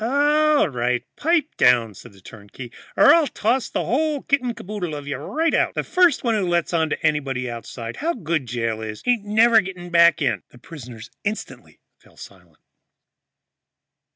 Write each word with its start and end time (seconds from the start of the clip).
"All 0.03 0.67
right, 0.67 1.03
pipe 1.15 1.55
down," 1.57 1.93
said 1.93 2.13
the 2.13 2.21
turnkey, 2.21 2.71
"or 2.97 3.13
I'll 3.13 3.27
toss 3.27 3.69
the 3.69 3.85
whole 3.85 4.23
kit 4.23 4.41
and 4.41 4.57
caboodle 4.57 4.95
of 4.95 5.05
you 5.07 5.15
right 5.17 5.53
out. 5.53 5.73
And 5.75 5.85
first 5.85 6.23
one 6.23 6.33
who 6.33 6.47
lets 6.47 6.73
on 6.73 6.89
to 6.89 7.05
anybody 7.05 7.47
outside 7.47 7.97
how 7.97 8.15
good 8.15 8.47
jail 8.47 8.81
is 8.81 9.03
ain't 9.05 9.25
never 9.25 9.61
getting 9.61 9.91
back 9.91 10.19
in!" 10.19 10.41
The 10.49 10.57
prisoners 10.57 11.11
instantly 11.23 11.81
fell 11.99 12.17
silent. 12.17 12.57